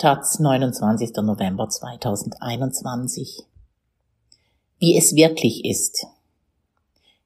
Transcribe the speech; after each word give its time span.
Taz, 0.00 0.40
29. 0.40 1.14
November 1.16 1.68
2021. 1.68 3.44
Wie 4.78 4.96
es 4.96 5.14
wirklich 5.14 5.66
ist. 5.66 6.06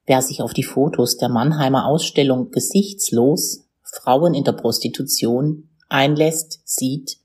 Wer 0.05 0.21
sich 0.21 0.41
auf 0.41 0.53
die 0.53 0.65
Fotos 0.65 1.15
der 1.15 1.29
Mannheimer 1.29 1.85
Ausstellung 1.85 2.51
Gesichtslos 2.51 3.65
Frauen 3.81 4.33
in 4.33 4.43
der 4.43 4.51
Prostitution 4.51 5.69
einlässt, 5.87 6.59
sieht, 6.65 7.19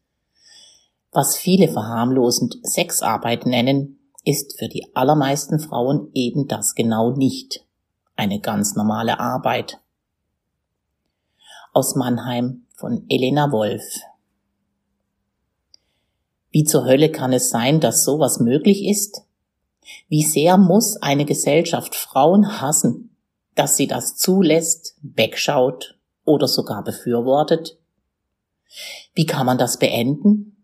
was 1.10 1.36
viele 1.36 1.66
verharmlosend 1.66 2.58
Sexarbeit 2.62 3.44
nennen, 3.44 3.98
ist 4.24 4.56
für 4.56 4.68
die 4.68 4.94
allermeisten 4.94 5.58
Frauen 5.58 6.12
eben 6.14 6.46
das 6.46 6.76
genau 6.76 7.10
nicht. 7.10 7.66
Eine 8.14 8.38
ganz 8.38 8.76
normale 8.76 9.18
Arbeit. 9.18 9.80
Aus 11.72 11.96
Mannheim 11.96 12.66
von 12.76 13.04
Elena 13.08 13.50
Wolf. 13.50 13.82
Wie 16.50 16.64
zur 16.64 16.84
Hölle 16.84 17.10
kann 17.10 17.32
es 17.32 17.50
sein, 17.50 17.80
dass 17.80 18.04
sowas 18.04 18.40
möglich 18.40 18.84
ist? 18.84 19.22
Wie 20.08 20.22
sehr 20.22 20.56
muss 20.56 20.96
eine 21.00 21.24
Gesellschaft 21.24 21.94
Frauen 21.94 22.60
hassen, 22.60 23.16
dass 23.54 23.76
sie 23.76 23.86
das 23.86 24.16
zulässt, 24.16 24.96
wegschaut 25.02 25.98
oder 26.24 26.48
sogar 26.48 26.82
befürwortet? 26.82 27.78
Wie 29.14 29.26
kann 29.26 29.46
man 29.46 29.58
das 29.58 29.78
beenden? 29.78 30.56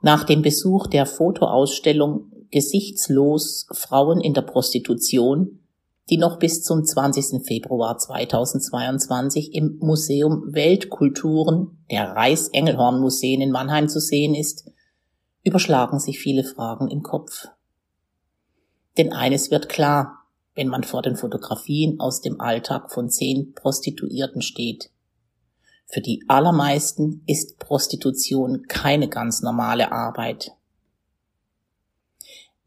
Nach 0.00 0.24
dem 0.24 0.42
Besuch 0.42 0.86
der 0.86 1.06
Fotoausstellung 1.06 2.32
Gesichtslos 2.50 3.66
Frauen 3.72 4.20
in 4.20 4.34
der 4.34 4.42
Prostitution 4.42 5.61
die 6.10 6.18
noch 6.18 6.38
bis 6.38 6.62
zum 6.62 6.84
20. 6.84 7.44
Februar 7.46 7.96
2022 7.96 9.54
im 9.54 9.78
Museum 9.80 10.52
Weltkulturen 10.52 11.84
der 11.90 12.10
Reichsengelhorn 12.10 13.00
Museen 13.00 13.40
in 13.40 13.52
Mannheim 13.52 13.88
zu 13.88 14.00
sehen 14.00 14.34
ist, 14.34 14.68
überschlagen 15.44 15.98
sich 15.98 16.18
viele 16.18 16.44
Fragen 16.44 16.88
im 16.88 17.02
Kopf. 17.02 17.46
Denn 18.98 19.12
eines 19.12 19.50
wird 19.50 19.68
klar, 19.68 20.18
wenn 20.54 20.68
man 20.68 20.84
vor 20.84 21.02
den 21.02 21.16
Fotografien 21.16 21.98
aus 21.98 22.20
dem 22.20 22.40
Alltag 22.40 22.92
von 22.92 23.08
zehn 23.08 23.54
Prostituierten 23.54 24.42
steht. 24.42 24.90
Für 25.86 26.00
die 26.00 26.24
allermeisten 26.28 27.22
ist 27.26 27.58
Prostitution 27.58 28.62
keine 28.68 29.08
ganz 29.08 29.42
normale 29.42 29.92
Arbeit. 29.92 30.52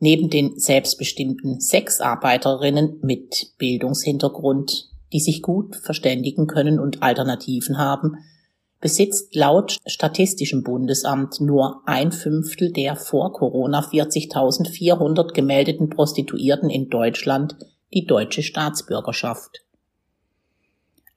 Neben 0.05 0.29
den 0.29 0.59
selbstbestimmten 0.59 1.59
Sexarbeiterinnen 1.59 2.99
mit 3.01 3.53
Bildungshintergrund, 3.57 4.91
die 5.11 5.19
sich 5.19 5.41
gut 5.41 5.77
verständigen 5.77 6.45
können 6.45 6.79
und 6.79 7.01
Alternativen 7.01 7.79
haben, 7.79 8.17
besitzt 8.79 9.33
laut 9.33 9.77
Statistischem 9.87 10.61
Bundesamt 10.61 11.41
nur 11.41 11.81
ein 11.87 12.11
Fünftel 12.11 12.71
der 12.71 12.95
vor 12.95 13.33
Corona 13.33 13.79
40.400 13.79 15.33
gemeldeten 15.33 15.89
Prostituierten 15.89 16.69
in 16.69 16.91
Deutschland 16.91 17.55
die 17.91 18.05
deutsche 18.05 18.43
Staatsbürgerschaft. 18.43 19.65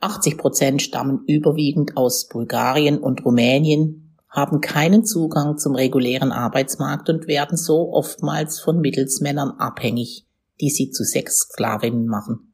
80 0.00 0.38
Prozent 0.38 0.80
stammen 0.80 1.24
überwiegend 1.26 1.98
aus 1.98 2.26
Bulgarien 2.26 2.96
und 2.96 3.22
Rumänien, 3.22 4.07
haben 4.28 4.60
keinen 4.60 5.04
Zugang 5.04 5.58
zum 5.58 5.74
regulären 5.74 6.32
Arbeitsmarkt 6.32 7.08
und 7.08 7.26
werden 7.26 7.56
so 7.56 7.92
oftmals 7.92 8.60
von 8.60 8.80
Mittelsmännern 8.80 9.52
abhängig, 9.52 10.26
die 10.60 10.70
sie 10.70 10.90
zu 10.90 11.04
Sexsklavinnen 11.04 12.06
machen. 12.06 12.52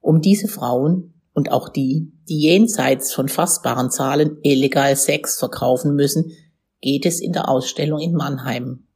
Um 0.00 0.20
diese 0.20 0.48
Frauen 0.48 1.14
und 1.34 1.52
auch 1.52 1.68
die, 1.68 2.12
die 2.28 2.40
jenseits 2.40 3.12
von 3.12 3.28
fassbaren 3.28 3.90
Zahlen 3.90 4.38
illegal 4.42 4.96
Sex 4.96 5.38
verkaufen 5.38 5.94
müssen, 5.94 6.32
geht 6.80 7.04
es 7.06 7.20
in 7.20 7.32
der 7.32 7.48
Ausstellung 7.48 8.00
in 8.00 8.14
Mannheim 8.14 8.87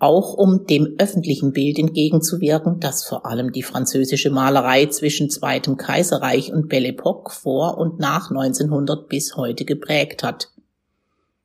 auch 0.00 0.32
um 0.34 0.66
dem 0.66 0.94
öffentlichen 0.98 1.52
Bild 1.52 1.78
entgegenzuwirken, 1.78 2.80
das 2.80 3.04
vor 3.04 3.26
allem 3.26 3.52
die 3.52 3.62
französische 3.62 4.30
Malerei 4.30 4.86
zwischen 4.86 5.28
Zweitem 5.28 5.76
Kaiserreich 5.76 6.52
und 6.52 6.68
Belle 6.68 6.88
Epoque 6.88 7.30
vor 7.30 7.76
und 7.78 8.00
nach 8.00 8.30
1900 8.30 9.08
bis 9.08 9.36
heute 9.36 9.66
geprägt 9.66 10.22
hat. 10.22 10.48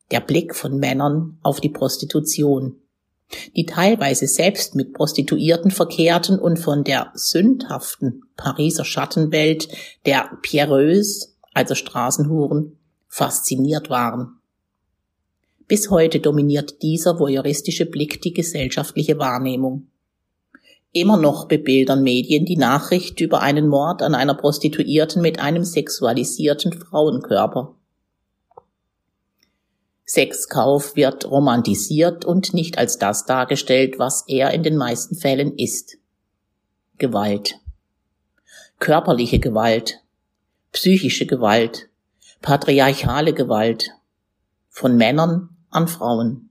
Der 0.10 0.22
Blick 0.22 0.56
von 0.56 0.78
Männern 0.78 1.38
auf 1.44 1.60
die 1.60 1.70
Prostitution, 1.70 2.78
die 3.58 3.66
teilweise 3.66 4.26
selbst 4.26 4.74
mit 4.76 4.94
Prostituierten 4.94 5.72
verkehrten 5.72 6.40
und 6.40 6.58
von 6.58 6.86
der 6.86 7.12
sündhaften 7.14 8.24
Pariser 8.38 8.86
Schattenwelt 8.86 9.68
der 10.06 10.30
Pierreuse, 10.42 11.30
also 11.54 11.76
Straßenhuren, 11.76 12.78
fasziniert 13.10 13.90
waren. 13.90 14.40
Bis 15.68 15.90
heute 15.90 16.20
dominiert 16.20 16.84
dieser 16.84 17.20
voyeuristische 17.20 17.88
Blick 17.88 18.22
die 18.22 18.34
gesellschaftliche 18.34 19.18
Wahrnehmung. 19.18 19.88
Immer 20.92 21.18
noch 21.18 21.48
bebildern 21.48 22.04
Medien 22.04 22.46
die 22.46 22.56
Nachricht 22.56 23.20
über 23.20 23.42
einen 23.42 23.68
Mord 23.68 24.02
an 24.02 24.14
einer 24.14 24.36
Prostituierten 24.36 25.22
mit 25.22 25.40
einem 25.40 25.64
sexualisierten 25.64 26.72
Frauenkörper. 26.72 27.76
Sexkauf 30.06 30.96
wird 30.96 31.26
romantisiert 31.26 32.26
und 32.26 32.54
nicht 32.54 32.78
als 32.78 33.00
das 33.00 33.26
dargestellt, 33.26 33.98
was 33.98 34.24
er 34.28 34.52
in 34.52 34.62
den 34.62 34.78
meisten 34.78 35.16
Fällen 35.16 35.58
ist. 35.58 35.98
Gewalt. 37.00 37.56
Körperliche 38.78 39.40
Gewalt. 39.40 40.00
Psychische 40.72 41.26
Gewalt. 41.26 41.90
Patriarchale 42.42 43.34
Gewalt. 43.34 43.90
Von 44.70 44.96
Männern 44.96 45.55
an 45.76 45.90
Frauen. 45.90 46.50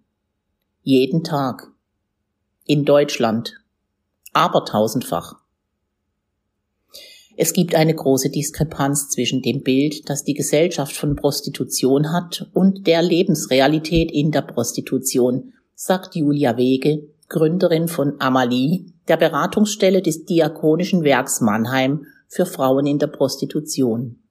Jeden 0.82 1.24
Tag. 1.24 1.72
In 2.66 2.84
Deutschland. 2.84 3.54
Aber 4.34 4.66
tausendfach. 4.66 5.36
Es 7.36 7.54
gibt 7.54 7.74
eine 7.74 7.94
große 7.94 8.28
Diskrepanz 8.28 9.08
zwischen 9.08 9.40
dem 9.40 9.62
Bild, 9.62 10.08
das 10.10 10.24
die 10.24 10.34
Gesellschaft 10.34 10.94
von 10.94 11.16
Prostitution 11.16 12.12
hat, 12.12 12.50
und 12.52 12.86
der 12.86 13.02
Lebensrealität 13.02 14.12
in 14.12 14.30
der 14.30 14.42
Prostitution, 14.42 15.54
sagt 15.74 16.14
Julia 16.14 16.56
Wege, 16.58 17.08
Gründerin 17.28 17.88
von 17.88 18.20
Amalie, 18.20 18.84
der 19.08 19.16
Beratungsstelle 19.16 20.02
des 20.02 20.26
Diakonischen 20.26 21.02
Werks 21.02 21.40
Mannheim 21.40 22.06
für 22.28 22.44
Frauen 22.44 22.86
in 22.86 22.98
der 22.98 23.08
Prostitution. 23.08 24.23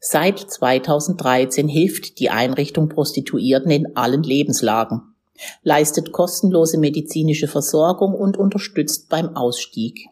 Seit 0.00 0.38
2013 0.38 1.66
hilft 1.66 2.20
die 2.20 2.30
Einrichtung 2.30 2.88
Prostituierten 2.88 3.70
in 3.70 3.96
allen 3.96 4.22
Lebenslagen, 4.22 5.14
leistet 5.62 6.12
kostenlose 6.12 6.78
medizinische 6.78 7.48
Versorgung 7.48 8.14
und 8.14 8.36
unterstützt 8.36 9.08
beim 9.08 9.36
Ausstieg. 9.36 10.06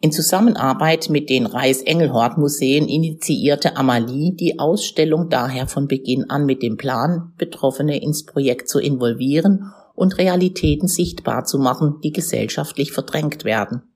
In 0.00 0.12
Zusammenarbeit 0.12 1.08
mit 1.08 1.30
den 1.30 1.46
Reichs-Engelhort-Museen 1.46 2.88
initiierte 2.88 3.76
Amalie 3.76 4.32
die 4.32 4.58
Ausstellung 4.58 5.30
daher 5.30 5.66
von 5.66 5.88
Beginn 5.88 6.28
an 6.28 6.44
mit 6.44 6.62
dem 6.62 6.76
Plan, 6.76 7.32
Betroffene 7.38 8.00
ins 8.02 8.26
Projekt 8.26 8.68
zu 8.68 8.78
involvieren 8.78 9.72
und 9.94 10.18
Realitäten 10.18 10.88
sichtbar 10.88 11.46
zu 11.46 11.58
machen, 11.58 12.00
die 12.04 12.12
gesellschaftlich 12.12 12.92
verdrängt 12.92 13.44
werden. 13.44 13.93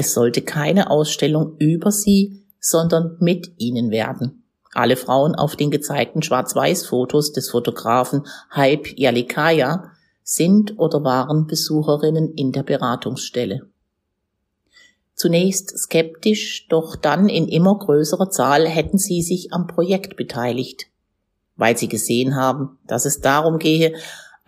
Es 0.00 0.14
sollte 0.14 0.40
keine 0.40 0.88
Ausstellung 0.88 1.56
über 1.58 1.92
sie, 1.92 2.42
sondern 2.58 3.18
mit 3.20 3.52
ihnen 3.58 3.90
werden. 3.90 4.44
Alle 4.72 4.96
Frauen 4.96 5.34
auf 5.34 5.56
den 5.56 5.70
gezeigten 5.70 6.22
Schwarz-Weiß-Fotos 6.22 7.32
des 7.32 7.50
Fotografen 7.50 8.26
Hype 8.50 8.98
Yalikaya 8.98 9.90
sind 10.22 10.78
oder 10.78 11.04
waren 11.04 11.46
Besucherinnen 11.46 12.32
in 12.32 12.50
der 12.50 12.62
Beratungsstelle. 12.62 13.68
Zunächst 15.14 15.78
skeptisch, 15.78 16.66
doch 16.70 16.96
dann 16.96 17.28
in 17.28 17.46
immer 17.46 17.78
größerer 17.78 18.30
Zahl 18.30 18.66
hätten 18.66 18.96
sie 18.96 19.20
sich 19.20 19.52
am 19.52 19.66
Projekt 19.66 20.16
beteiligt, 20.16 20.86
weil 21.56 21.76
sie 21.76 21.88
gesehen 21.88 22.36
haben, 22.36 22.78
dass 22.86 23.04
es 23.04 23.20
darum 23.20 23.58
gehe, 23.58 23.92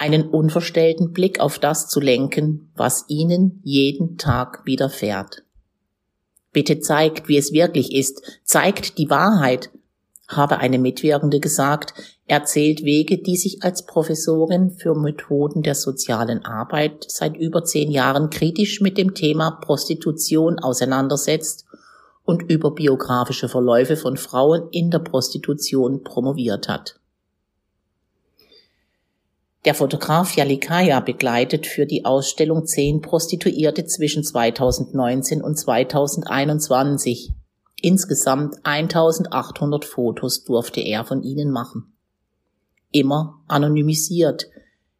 einen 0.02 0.28
unverstellten 0.28 1.12
Blick 1.12 1.38
auf 1.38 1.60
das 1.60 1.88
zu 1.88 2.00
lenken, 2.00 2.72
was 2.74 3.04
ihnen 3.06 3.60
jeden 3.62 4.18
Tag 4.18 4.66
widerfährt. 4.66 5.44
Bitte 6.52 6.80
zeigt, 6.80 7.28
wie 7.28 7.38
es 7.38 7.52
wirklich 7.52 7.94
ist, 7.94 8.22
zeigt 8.44 8.98
die 8.98 9.08
Wahrheit, 9.10 9.70
habe 10.28 10.58
eine 10.58 10.78
Mitwirkende 10.78 11.40
gesagt, 11.40 11.94
erzählt 12.26 12.84
Wege, 12.84 13.18
die 13.18 13.36
sich 13.36 13.62
als 13.62 13.84
Professorin 13.84 14.70
für 14.70 14.94
Methoden 14.94 15.62
der 15.62 15.74
sozialen 15.74 16.44
Arbeit 16.44 17.04
seit 17.08 17.36
über 17.36 17.64
zehn 17.64 17.90
Jahren 17.90 18.30
kritisch 18.30 18.80
mit 18.80 18.98
dem 18.98 19.14
Thema 19.14 19.50
Prostitution 19.50 20.58
auseinandersetzt 20.58 21.66
und 22.24 22.42
über 22.50 22.70
biografische 22.70 23.48
Verläufe 23.48 23.96
von 23.96 24.16
Frauen 24.16 24.68
in 24.70 24.90
der 24.90 25.00
Prostitution 25.00 26.04
promoviert 26.04 26.68
hat. 26.68 26.96
Der 29.64 29.74
Fotograf 29.74 30.34
Yalikaya 30.34 30.98
begleitet 30.98 31.68
für 31.68 31.86
die 31.86 32.04
Ausstellung 32.04 32.66
zehn 32.66 33.00
Prostituierte 33.00 33.84
zwischen 33.84 34.24
2019 34.24 35.40
und 35.40 35.56
2021. 35.56 37.30
Insgesamt 37.80 38.56
1800 38.64 39.84
Fotos 39.84 40.42
durfte 40.42 40.80
er 40.80 41.04
von 41.04 41.22
ihnen 41.22 41.52
machen. 41.52 41.92
Immer 42.90 43.40
anonymisiert, 43.46 44.48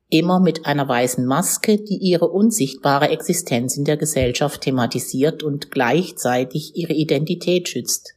immer 0.08 0.38
mit 0.38 0.64
einer 0.64 0.88
weißen 0.88 1.26
Maske, 1.26 1.78
die 1.78 1.96
ihre 1.96 2.28
unsichtbare 2.28 3.08
Existenz 3.08 3.76
in 3.76 3.84
der 3.84 3.96
Gesellschaft 3.96 4.60
thematisiert 4.60 5.42
und 5.42 5.72
gleichzeitig 5.72 6.76
ihre 6.76 6.92
Identität 6.92 7.68
schützt. 7.68 8.14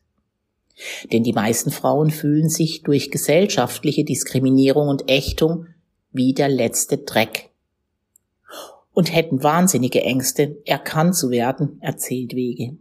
Denn 1.12 1.24
die 1.24 1.34
meisten 1.34 1.72
Frauen 1.72 2.12
fühlen 2.12 2.50
sich 2.50 2.84
durch 2.84 3.10
gesellschaftliche 3.10 4.04
Diskriminierung 4.04 4.90
und 4.90 5.10
Ächtung 5.10 5.68
wie 6.16 6.34
der 6.34 6.50
letzte 6.50 6.98
Dreck 6.98 7.50
und 8.94 9.14
hätten 9.14 9.44
wahnsinnige 9.44 10.02
Ängste, 10.02 10.58
erkannt 10.66 11.16
zu 11.16 11.30
werden, 11.30 11.78
erzählt 11.82 12.34
Wege. 12.34 12.78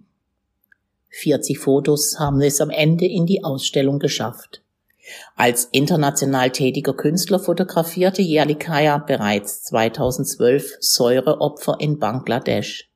40 1.11 1.59
Fotos 1.59 2.19
haben 2.19 2.41
es 2.41 2.61
am 2.61 2.71
Ende 2.71 3.07
in 3.07 3.27
die 3.27 3.45
Ausstellung 3.45 3.99
geschafft. 3.99 4.63
Als 5.37 5.69
international 5.73 6.51
tätiger 6.51 6.95
Künstler 6.95 7.39
fotografierte 7.39 8.23
Yerlikaya 8.23 8.99
bereits 8.99 9.65
2012 9.65 10.77
Säureopfer 10.81 11.77
in 11.79 11.99
Bangladesch. 11.99 12.89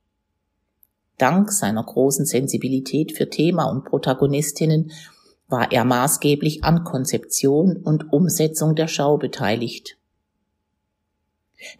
Dank 1.18 1.50
seiner 1.50 1.82
großen 1.82 2.24
Sensibilität 2.24 3.16
für 3.16 3.28
Thema 3.28 3.64
und 3.64 3.84
Protagonistinnen 3.84 4.92
war 5.48 5.72
er 5.72 5.84
maßgeblich 5.84 6.62
an 6.62 6.84
Konzeption 6.84 7.76
und 7.76 8.12
Umsetzung 8.12 8.76
der 8.76 8.86
Schau 8.86 9.16
beteiligt. 9.16 9.97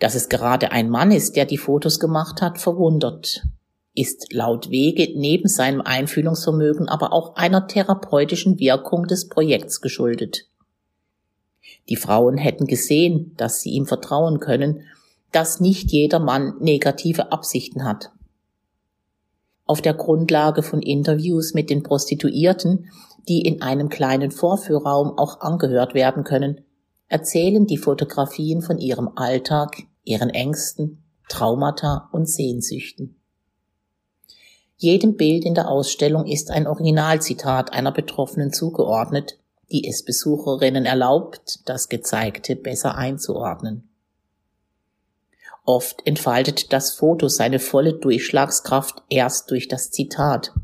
Dass 0.00 0.14
es 0.14 0.28
gerade 0.28 0.72
ein 0.72 0.90
Mann 0.90 1.10
ist, 1.10 1.36
der 1.36 1.44
die 1.44 1.58
Fotos 1.58 2.00
gemacht 2.00 2.42
hat, 2.42 2.58
verwundert, 2.58 3.42
ist 3.94 4.32
laut 4.32 4.70
Wege 4.70 5.08
neben 5.18 5.48
seinem 5.48 5.80
Einfühlungsvermögen 5.80 6.88
aber 6.88 7.12
auch 7.12 7.36
einer 7.36 7.66
therapeutischen 7.66 8.58
Wirkung 8.58 9.06
des 9.06 9.28
Projekts 9.28 9.80
geschuldet. 9.80 10.46
Die 11.88 11.96
Frauen 11.96 12.36
hätten 12.36 12.66
gesehen, 12.66 13.34
dass 13.36 13.60
sie 13.60 13.70
ihm 13.70 13.86
vertrauen 13.86 14.40
können, 14.40 14.82
dass 15.32 15.60
nicht 15.60 15.90
jeder 15.90 16.18
Mann 16.18 16.54
negative 16.60 17.32
Absichten 17.32 17.84
hat. 17.84 18.10
Auf 19.66 19.82
der 19.82 19.94
Grundlage 19.94 20.62
von 20.62 20.80
Interviews 20.80 21.52
mit 21.52 21.68
den 21.68 21.82
Prostituierten, 21.82 22.90
die 23.28 23.42
in 23.42 23.60
einem 23.60 23.88
kleinen 23.88 24.30
Vorführraum 24.30 25.18
auch 25.18 25.40
angehört 25.40 25.92
werden 25.94 26.24
können, 26.24 26.62
erzählen 27.08 27.66
die 27.66 27.78
Fotografien 27.78 28.62
von 28.62 28.78
ihrem 28.78 29.10
Alltag, 29.16 29.82
ihren 30.04 30.30
Ängsten, 30.30 31.02
Traumata 31.28 32.08
und 32.12 32.28
Sehnsüchten. 32.28 33.16
Jedem 34.76 35.16
Bild 35.16 35.44
in 35.44 35.54
der 35.54 35.68
Ausstellung 35.68 36.26
ist 36.26 36.50
ein 36.50 36.66
Originalzitat 36.66 37.72
einer 37.72 37.92
Betroffenen 37.92 38.52
zugeordnet, 38.52 39.38
die 39.72 39.86
es 39.88 40.04
Besucherinnen 40.04 40.86
erlaubt, 40.86 41.68
das 41.68 41.88
Gezeigte 41.88 42.56
besser 42.56 42.96
einzuordnen. 42.96 43.88
Oft 45.64 46.06
entfaltet 46.06 46.72
das 46.72 46.92
Foto 46.92 47.28
seine 47.28 47.58
volle 47.58 47.92
Durchschlagskraft 47.92 49.02
erst 49.10 49.50
durch 49.50 49.68
das 49.68 49.90
Zitat, 49.90 50.54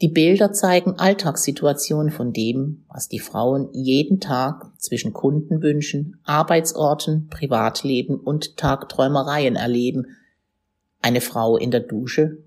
die 0.00 0.08
Bilder 0.08 0.52
zeigen 0.52 0.98
Alltagssituationen 0.98 2.12
von 2.12 2.32
dem, 2.32 2.84
was 2.88 3.08
die 3.08 3.18
Frauen 3.18 3.68
jeden 3.72 4.20
Tag 4.20 4.70
zwischen 4.78 5.12
Kundenwünschen, 5.12 6.20
Arbeitsorten, 6.22 7.28
Privatleben 7.28 8.20
und 8.20 8.56
Tagträumereien 8.56 9.56
erleben. 9.56 10.06
Eine 11.02 11.20
Frau 11.20 11.56
in 11.56 11.72
der 11.72 11.80
Dusche, 11.80 12.38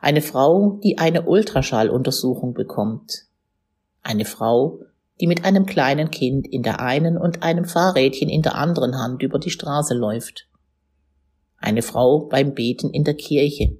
eine 0.00 0.22
Frau, 0.22 0.80
die 0.82 0.96
eine 0.96 1.22
Ultraschalluntersuchung 1.22 2.54
bekommt, 2.54 3.26
eine 4.02 4.24
Frau, 4.24 4.80
die 5.20 5.26
mit 5.26 5.44
einem 5.44 5.66
kleinen 5.66 6.10
Kind 6.10 6.46
in 6.46 6.62
der 6.62 6.80
einen 6.80 7.18
und 7.18 7.42
einem 7.42 7.66
Fahrrädchen 7.66 8.28
in 8.30 8.42
der 8.42 8.54
anderen 8.54 8.98
Hand 8.98 9.22
über 9.22 9.38
die 9.38 9.50
Straße 9.50 9.94
läuft, 9.94 10.48
eine 11.58 11.82
Frau 11.82 12.26
beim 12.26 12.54
Beten 12.54 12.90
in 12.90 13.04
der 13.04 13.14
Kirche, 13.14 13.78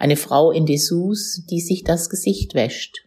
eine 0.00 0.16
Frau 0.16 0.50
in 0.50 0.64
Dessous, 0.64 1.42
die 1.50 1.60
sich 1.60 1.84
das 1.84 2.08
Gesicht 2.08 2.54
wäscht. 2.54 3.06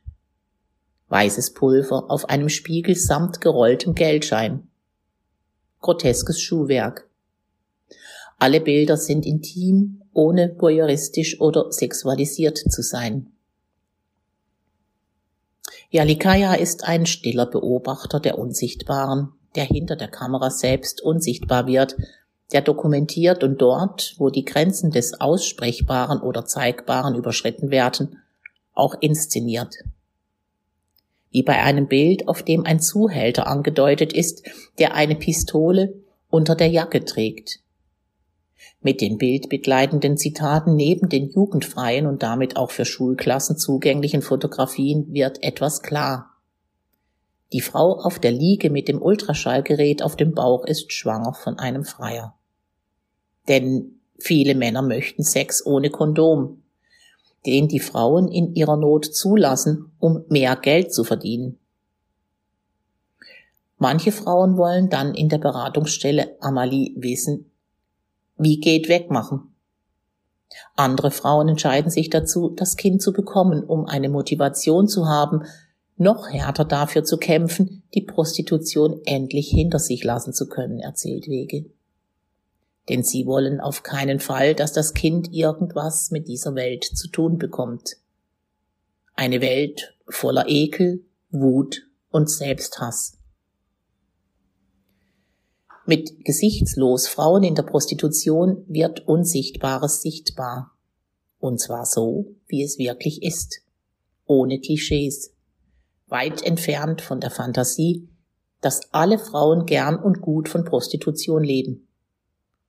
Weißes 1.09 1.53
Pulver 1.53 2.11
auf 2.11 2.29
einem 2.29 2.49
Spiegel 2.49 2.95
samt 2.95 3.41
gerolltem 3.41 3.95
Geldschein. 3.95 4.67
Groteskes 5.81 6.39
Schuhwerk. 6.39 7.09
Alle 8.37 8.61
Bilder 8.61 8.95
sind 8.95 9.25
intim, 9.25 10.03
ohne 10.13 10.55
voyeuristisch 10.59 11.41
oder 11.41 11.71
sexualisiert 11.71 12.59
zu 12.59 12.83
sein. 12.83 13.31
Yalikaya 15.89 16.53
ist 16.53 16.83
ein 16.83 17.07
stiller 17.07 17.47
Beobachter 17.47 18.19
der 18.19 18.37
Unsichtbaren, 18.37 19.31
der 19.55 19.65
hinter 19.65 19.95
der 19.95 20.09
Kamera 20.09 20.51
selbst 20.51 21.01
unsichtbar 21.01 21.65
wird 21.65 21.95
der 22.51 22.61
dokumentiert 22.61 23.43
und 23.43 23.61
dort, 23.61 24.15
wo 24.17 24.29
die 24.29 24.45
Grenzen 24.45 24.91
des 24.91 25.19
Aussprechbaren 25.19 26.21
oder 26.21 26.45
Zeigbaren 26.45 27.15
überschritten 27.15 27.71
werden, 27.71 28.19
auch 28.73 28.95
inszeniert. 28.99 29.75
Wie 31.31 31.43
bei 31.43 31.61
einem 31.63 31.87
Bild, 31.87 32.27
auf 32.27 32.43
dem 32.43 32.65
ein 32.65 32.79
Zuhälter 32.79 33.47
angedeutet 33.47 34.13
ist, 34.13 34.43
der 34.77 34.93
eine 34.93 35.15
Pistole 35.15 35.95
unter 36.29 36.55
der 36.55 36.67
Jacke 36.67 37.05
trägt. 37.05 37.59
Mit 38.81 39.01
den 39.01 39.17
bildbegleitenden 39.17 40.17
Zitaten 40.17 40.75
neben 40.75 41.09
den 41.09 41.29
jugendfreien 41.29 42.05
und 42.05 42.21
damit 42.21 42.57
auch 42.57 42.69
für 42.69 42.85
Schulklassen 42.85 43.57
zugänglichen 43.57 44.21
Fotografien 44.21 45.13
wird 45.13 45.41
etwas 45.41 45.81
klar. 45.81 46.32
Die 47.53 47.61
Frau 47.61 47.99
auf 47.99 48.17
der 48.17 48.31
Liege 48.31 48.71
mit 48.71 48.87
dem 48.87 48.99
Ultraschallgerät 49.01 50.01
auf 50.01 50.15
dem 50.15 50.33
Bauch 50.33 50.65
ist 50.65 50.91
schwanger 50.91 51.33
von 51.33 51.59
einem 51.59 51.85
Freier. 51.85 52.35
Denn 53.47 53.99
viele 54.17 54.55
Männer 54.55 54.81
möchten 54.81 55.23
Sex 55.23 55.63
ohne 55.63 55.91
Kondom, 55.91 56.63
den 57.45 57.67
die 57.67 57.79
Frauen 57.79 58.27
in 58.27 58.55
ihrer 58.55 58.75
Not 58.75 59.05
zulassen, 59.05 59.91
um 59.99 60.25
mehr 60.29 60.55
Geld 60.55 60.93
zu 60.93 61.03
verdienen. 61.03 61.59
Manche 63.77 64.11
Frauen 64.11 64.57
wollen 64.57 64.89
dann 64.89 65.13
in 65.13 65.29
der 65.29 65.39
Beratungsstelle 65.39 66.37
Amalie 66.39 66.93
wissen, 66.95 67.51
wie 68.37 68.59
geht 68.59 68.89
wegmachen. 68.89 69.53
Andere 70.75 71.11
Frauen 71.11 71.49
entscheiden 71.49 71.91
sich 71.91 72.09
dazu, 72.09 72.49
das 72.49 72.77
Kind 72.77 73.01
zu 73.01 73.13
bekommen, 73.13 73.63
um 73.63 73.85
eine 73.85 74.09
Motivation 74.09 74.87
zu 74.87 75.07
haben, 75.07 75.43
noch 76.03 76.29
härter 76.29 76.65
dafür 76.65 77.03
zu 77.03 77.17
kämpfen, 77.17 77.83
die 77.95 78.01
Prostitution 78.01 79.01
endlich 79.05 79.49
hinter 79.49 79.79
sich 79.79 80.03
lassen 80.03 80.33
zu 80.33 80.47
können, 80.47 80.79
erzählt 80.79 81.27
Wege 81.27 81.65
denn 82.89 83.03
sie 83.03 83.25
wollen 83.25 83.61
auf 83.61 83.83
keinen 83.83 84.19
Fall, 84.19 84.55
dass 84.55 84.73
das 84.73 84.93
Kind 84.93 85.31
irgendwas 85.31 86.11
mit 86.11 86.27
dieser 86.27 86.55
Welt 86.55 86.83
zu 86.83 87.07
tun 87.07 87.37
bekommt. 87.37 87.97
Eine 89.15 89.41
Welt 89.41 89.95
voller 90.07 90.45
Ekel, 90.47 91.05
Wut 91.31 91.87
und 92.09 92.29
Selbsthass. 92.29 93.17
Mit 95.85 96.25
gesichtslos 96.25 97.07
Frauen 97.07 97.43
in 97.43 97.55
der 97.55 97.63
Prostitution 97.63 98.65
wird 98.67 99.07
Unsichtbares 99.07 100.01
sichtbar. 100.01 100.71
Und 101.39 101.59
zwar 101.59 101.85
so, 101.85 102.35
wie 102.47 102.63
es 102.63 102.77
wirklich 102.77 103.21
ist. 103.21 103.61
Ohne 104.25 104.59
Klischees. 104.59 105.33
Weit 106.13 106.43
entfernt 106.43 107.01
von 107.01 107.19
der 107.19 107.31
Fantasie, 107.31 108.07
dass 108.61 108.93
alle 108.93 109.17
Frauen 109.17 109.65
gern 109.65 109.97
und 109.97 110.21
gut 110.21 110.47
von 110.47 110.63
Prostitution 110.63 111.43
leben. 111.43 111.89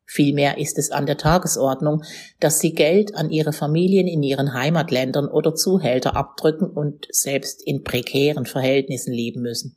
Vielmehr 0.07 0.59
ist 0.59 0.79
es 0.79 0.91
an 0.91 1.07
der 1.07 1.19
Tagesordnung, 1.19 2.03
dass 2.41 2.59
sie 2.59 2.73
Geld 2.73 3.15
an 3.15 3.31
ihre 3.31 3.53
Familien 3.53 4.07
in 4.07 4.23
ihren 4.23 4.55
Heimatländern 4.55 5.29
oder 5.29 5.55
Zuhälter 5.55 6.17
abdrücken 6.17 6.69
und 6.69 7.07
selbst 7.11 7.63
in 7.67 7.85
prekären 7.85 8.47
Verhältnissen 8.47 9.13
leben 9.13 9.43
müssen. 9.43 9.77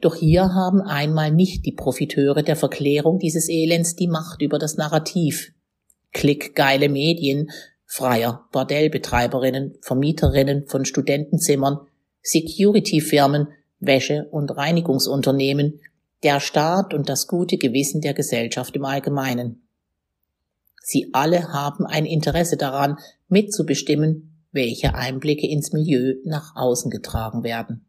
Doch 0.00 0.16
hier 0.16 0.54
haben 0.54 0.80
einmal 0.80 1.30
nicht 1.30 1.66
die 1.66 1.72
Profiteure 1.72 2.42
der 2.42 2.56
Verklärung 2.56 3.18
dieses 3.18 3.48
Elends 3.48 3.94
die 3.94 4.08
Macht 4.08 4.42
über 4.42 4.58
das 4.58 4.76
Narrativ. 4.76 5.52
Klickgeile 6.12 6.88
Medien, 6.88 7.50
Freier, 7.86 8.46
Bordellbetreiberinnen, 8.52 9.78
Vermieterinnen 9.80 10.66
von 10.66 10.84
Studentenzimmern, 10.84 11.78
Security-Firmen, 12.22 13.48
Wäsche- 13.78 14.28
und 14.30 14.56
Reinigungsunternehmen, 14.56 15.80
der 16.22 16.40
Staat 16.40 16.92
und 16.92 17.08
das 17.08 17.28
gute 17.28 17.56
Gewissen 17.56 18.00
der 18.00 18.12
Gesellschaft 18.12 18.74
im 18.74 18.84
Allgemeinen. 18.84 19.68
Sie 20.82 21.10
alle 21.12 21.52
haben 21.52 21.86
ein 21.86 22.06
Interesse 22.06 22.56
daran, 22.56 22.98
mitzubestimmen, 23.28 24.44
welche 24.52 24.94
Einblicke 24.94 25.46
ins 25.46 25.72
Milieu 25.72 26.14
nach 26.24 26.56
außen 26.56 26.90
getragen 26.90 27.44
werden. 27.44 27.86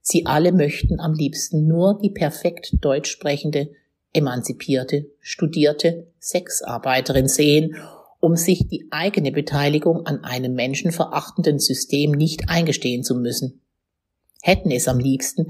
Sie 0.00 0.26
alle 0.26 0.52
möchten 0.52 1.00
am 1.00 1.14
liebsten 1.14 1.66
nur 1.66 1.98
die 1.98 2.10
perfekt 2.10 2.74
deutsch 2.80 3.10
sprechende, 3.10 3.70
emanzipierte, 4.12 5.06
studierte 5.20 6.08
Sexarbeiterin 6.20 7.26
sehen 7.26 7.76
um 8.24 8.36
sich 8.36 8.68
die 8.68 8.88
eigene 8.90 9.32
Beteiligung 9.32 10.06
an 10.06 10.24
einem 10.24 10.54
menschenverachtenden 10.54 11.58
System 11.58 12.10
nicht 12.10 12.48
eingestehen 12.48 13.04
zu 13.04 13.16
müssen. 13.16 13.60
Hätten 14.40 14.70
es 14.70 14.88
am 14.88 14.98
liebsten, 14.98 15.48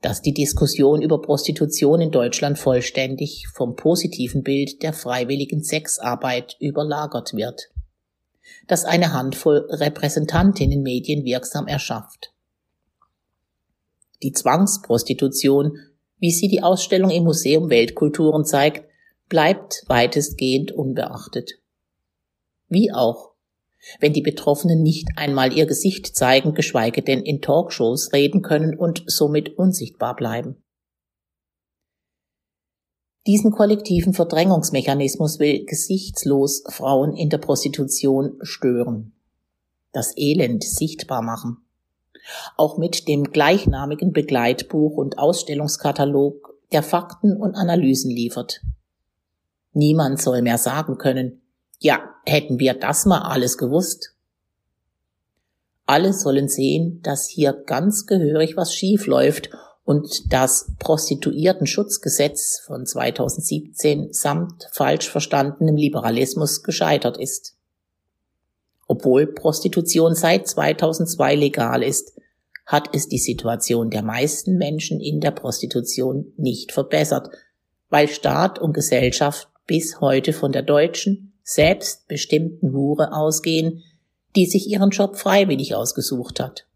dass 0.00 0.22
die 0.22 0.34
Diskussion 0.34 1.02
über 1.02 1.22
Prostitution 1.22 2.00
in 2.00 2.10
Deutschland 2.10 2.58
vollständig 2.58 3.46
vom 3.54 3.76
positiven 3.76 4.42
Bild 4.42 4.82
der 4.82 4.92
freiwilligen 4.92 5.62
Sexarbeit 5.62 6.56
überlagert 6.58 7.32
wird, 7.32 7.68
das 8.66 8.84
eine 8.84 9.12
Handvoll 9.12 9.68
Repräsentantinnen 9.70 10.82
Medien 10.82 11.24
wirksam 11.24 11.68
erschafft. 11.68 12.32
Die 14.24 14.32
Zwangsprostitution, 14.32 15.78
wie 16.18 16.32
sie 16.32 16.48
die 16.48 16.64
Ausstellung 16.64 17.10
im 17.10 17.22
Museum 17.22 17.70
Weltkulturen 17.70 18.44
zeigt, 18.44 18.84
bleibt 19.28 19.84
weitestgehend 19.86 20.72
unbeachtet. 20.72 21.60
Wie 22.68 22.92
auch, 22.92 23.32
wenn 24.00 24.12
die 24.12 24.22
Betroffenen 24.22 24.82
nicht 24.82 25.08
einmal 25.16 25.52
ihr 25.52 25.66
Gesicht 25.66 26.16
zeigen, 26.16 26.54
geschweige 26.54 27.02
denn 27.02 27.22
in 27.22 27.40
Talkshows 27.40 28.12
reden 28.12 28.42
können 28.42 28.76
und 28.76 29.04
somit 29.06 29.56
unsichtbar 29.56 30.16
bleiben. 30.16 30.62
Diesen 33.26 33.50
kollektiven 33.50 34.12
Verdrängungsmechanismus 34.12 35.40
will 35.40 35.64
gesichtslos 35.64 36.62
Frauen 36.68 37.16
in 37.16 37.28
der 37.28 37.38
Prostitution 37.38 38.38
stören, 38.42 39.14
das 39.92 40.16
Elend 40.16 40.62
sichtbar 40.62 41.22
machen. 41.22 41.58
Auch 42.56 42.78
mit 42.78 43.08
dem 43.08 43.24
gleichnamigen 43.24 44.12
Begleitbuch 44.12 44.96
und 44.96 45.18
Ausstellungskatalog, 45.18 46.56
der 46.72 46.82
Fakten 46.82 47.36
und 47.36 47.54
Analysen 47.54 48.10
liefert. 48.10 48.60
Niemand 49.72 50.20
soll 50.20 50.42
mehr 50.42 50.58
sagen 50.58 50.96
können, 50.96 51.42
ja, 51.80 52.15
hätten 52.26 52.58
wir 52.58 52.74
das 52.74 53.06
mal 53.06 53.22
alles 53.22 53.56
gewusst. 53.56 54.14
Alle 55.86 56.12
sollen 56.12 56.48
sehen, 56.48 57.00
dass 57.02 57.28
hier 57.28 57.52
ganz 57.52 58.06
gehörig 58.06 58.56
was 58.56 58.74
schief 58.74 59.06
läuft 59.06 59.50
und 59.84 60.32
das 60.32 60.72
Prostituiertenschutzgesetz 60.80 62.60
von 62.66 62.84
2017 62.84 64.12
samt 64.12 64.68
falsch 64.72 65.08
verstandenem 65.08 65.76
Liberalismus 65.76 66.64
gescheitert 66.64 67.16
ist. 67.18 67.54
Obwohl 68.88 69.28
Prostitution 69.28 70.16
seit 70.16 70.48
2002 70.48 71.36
legal 71.36 71.84
ist, 71.84 72.12
hat 72.66 72.88
es 72.94 73.08
die 73.08 73.18
Situation 73.18 73.90
der 73.90 74.02
meisten 74.02 74.58
Menschen 74.58 75.00
in 75.00 75.20
der 75.20 75.30
Prostitution 75.30 76.32
nicht 76.36 76.72
verbessert, 76.72 77.30
weil 77.88 78.08
Staat 78.08 78.58
und 78.58 78.72
Gesellschaft 78.72 79.48
bis 79.68 80.00
heute 80.00 80.32
von 80.32 80.50
der 80.50 80.62
deutschen, 80.62 81.25
selbstbestimmten 81.46 82.72
Hure 82.72 83.12
ausgehen, 83.12 83.84
die 84.34 84.46
sich 84.46 84.68
ihren 84.68 84.90
Job 84.90 85.16
freiwillig 85.16 85.74
ausgesucht 85.74 86.40
hat. 86.40 86.66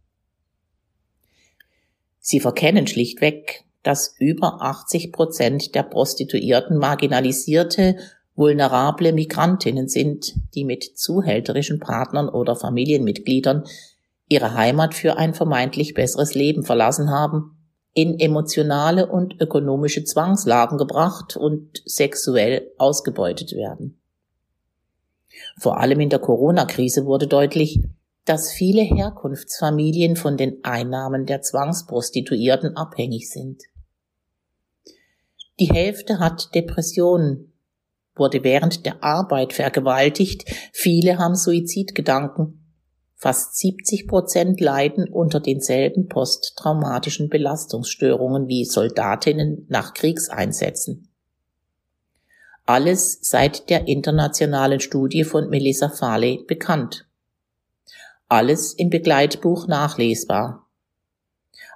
Sie 2.20 2.38
verkennen 2.38 2.86
schlichtweg, 2.86 3.64
dass 3.82 4.14
über 4.18 4.62
80 4.62 5.12
Prozent 5.12 5.74
der 5.74 5.82
Prostituierten 5.82 6.78
marginalisierte, 6.78 7.96
vulnerable 8.36 9.12
Migrantinnen 9.12 9.88
sind, 9.88 10.34
die 10.54 10.64
mit 10.64 10.84
zuhälterischen 10.96 11.80
Partnern 11.80 12.28
oder 12.28 12.54
Familienmitgliedern 12.54 13.64
ihre 14.28 14.54
Heimat 14.54 14.94
für 14.94 15.16
ein 15.16 15.34
vermeintlich 15.34 15.94
besseres 15.94 16.34
Leben 16.34 16.62
verlassen 16.62 17.10
haben 17.10 17.56
in 17.92 18.20
emotionale 18.20 19.08
und 19.08 19.40
ökonomische 19.40 20.04
Zwangslagen 20.04 20.78
gebracht 20.78 21.36
und 21.36 21.82
sexuell 21.84 22.70
ausgebeutet 22.78 23.52
werden. 23.52 23.99
Vor 25.58 25.78
allem 25.78 26.00
in 26.00 26.08
der 26.08 26.18
Corona-Krise 26.18 27.06
wurde 27.06 27.26
deutlich, 27.26 27.80
dass 28.24 28.52
viele 28.52 28.82
Herkunftsfamilien 28.82 30.16
von 30.16 30.36
den 30.36 30.62
Einnahmen 30.62 31.26
der 31.26 31.42
Zwangsprostituierten 31.42 32.76
abhängig 32.76 33.30
sind. 33.30 33.62
Die 35.58 35.72
Hälfte 35.72 36.18
hat 36.18 36.54
Depressionen, 36.54 37.52
wurde 38.14 38.44
während 38.44 38.86
der 38.86 39.02
Arbeit 39.02 39.52
vergewaltigt, 39.52 40.44
viele 40.72 41.18
haben 41.18 41.34
Suizidgedanken 41.34 42.60
Fast 43.22 43.58
70 43.58 44.08
Prozent 44.08 44.60
leiden 44.62 45.06
unter 45.06 45.40
denselben 45.40 46.08
posttraumatischen 46.08 47.28
Belastungsstörungen 47.28 48.48
wie 48.48 48.64
Soldatinnen 48.64 49.66
nach 49.68 49.92
Kriegseinsätzen. 49.92 51.09
Alles 52.72 53.18
seit 53.22 53.68
der 53.68 53.88
internationalen 53.88 54.78
Studie 54.78 55.24
von 55.24 55.50
Melissa 55.50 55.88
Farley 55.88 56.44
bekannt. 56.46 57.04
Alles 58.28 58.74
im 58.74 58.90
Begleitbuch 58.90 59.66
nachlesbar. 59.66 60.70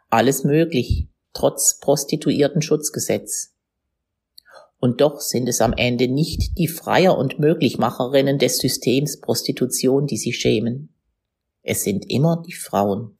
Alles 0.08 0.44
möglich, 0.44 1.08
trotz 1.32 1.80
Prostituierten-Schutzgesetz. 1.80 3.56
Und 4.78 5.00
doch 5.00 5.18
sind 5.18 5.48
es 5.48 5.60
am 5.60 5.72
Ende 5.72 6.06
nicht 6.06 6.56
die 6.58 6.68
Freier 6.68 7.18
und 7.18 7.40
Möglichmacherinnen 7.40 8.38
des 8.38 8.58
Systems 8.58 9.20
Prostitution, 9.20 10.06
die 10.06 10.16
sich 10.16 10.38
schämen. 10.38 10.94
Es 11.64 11.82
sind 11.82 12.08
immer 12.08 12.40
die 12.46 12.52
Frauen. 12.52 13.18